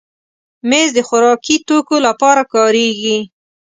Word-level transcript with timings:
مېز 0.69 0.89
د 0.97 0.99
خوراکي 1.07 1.55
توکو 1.67 1.95
لپاره 2.07 2.41
کارېږي. 2.53 3.19